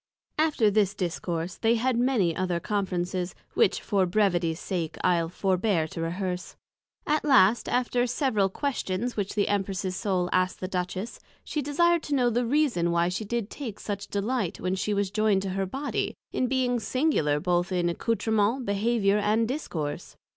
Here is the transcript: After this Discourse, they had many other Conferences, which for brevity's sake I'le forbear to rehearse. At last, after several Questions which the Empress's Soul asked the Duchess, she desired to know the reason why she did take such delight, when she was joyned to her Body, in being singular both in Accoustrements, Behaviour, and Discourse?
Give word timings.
After 0.39 0.71
this 0.71 0.95
Discourse, 0.95 1.57
they 1.57 1.75
had 1.75 1.95
many 1.95 2.35
other 2.35 2.59
Conferences, 2.59 3.35
which 3.53 3.81
for 3.81 4.07
brevity's 4.07 4.59
sake 4.59 4.97
I'le 5.03 5.29
forbear 5.29 5.87
to 5.89 6.01
rehearse. 6.01 6.55
At 7.05 7.23
last, 7.23 7.69
after 7.69 8.07
several 8.07 8.49
Questions 8.49 9.15
which 9.15 9.35
the 9.35 9.47
Empress's 9.47 9.95
Soul 9.95 10.27
asked 10.33 10.59
the 10.59 10.67
Duchess, 10.67 11.19
she 11.43 11.61
desired 11.61 12.01
to 12.01 12.15
know 12.15 12.31
the 12.31 12.47
reason 12.47 12.89
why 12.89 13.09
she 13.09 13.25
did 13.25 13.51
take 13.51 13.79
such 13.79 14.07
delight, 14.07 14.59
when 14.59 14.73
she 14.73 14.91
was 14.91 15.11
joyned 15.11 15.43
to 15.43 15.49
her 15.51 15.67
Body, 15.67 16.15
in 16.31 16.47
being 16.47 16.79
singular 16.79 17.39
both 17.39 17.71
in 17.71 17.87
Accoustrements, 17.87 18.65
Behaviour, 18.65 19.19
and 19.19 19.47
Discourse? 19.47 20.15